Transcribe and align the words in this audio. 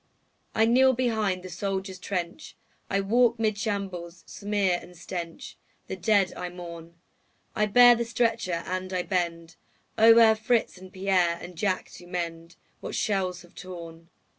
I 0.55 0.65
kneel 0.65 0.93
behind 0.93 1.43
the 1.43 1.49
soldier's 1.51 1.99
trench, 1.99 2.57
I 2.89 3.01
walk 3.01 3.37
'mid 3.37 3.55
shambles' 3.55 4.23
smear 4.25 4.79
and 4.81 4.97
stench, 4.97 5.59
The 5.85 5.95
dead 5.95 6.33
I 6.35 6.49
mourn; 6.49 6.95
I 7.55 7.67
bear 7.67 7.93
the 7.93 8.03
stretcher 8.03 8.63
and 8.65 8.91
I 8.93 9.03
bend 9.03 9.57
O'er 9.99 10.33
Fritz 10.33 10.79
and 10.79 10.91
Pierre 10.91 11.37
and 11.39 11.55
Jack 11.55 11.91
to 11.91 12.07
mend 12.07 12.55
What 12.79 12.95
shells 12.95 13.43
have 13.43 13.53
torn. 13.53 14.09